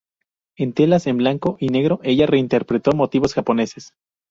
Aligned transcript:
En 0.57 0.73
telas 0.73 1.05
en 1.05 1.17
blanco 1.17 1.57
y 1.59 1.67
negro 1.69 1.99
ella 2.01 2.25
reinterpretó 2.25 2.91
motivos 2.93 3.35
japoneses. 3.35 3.93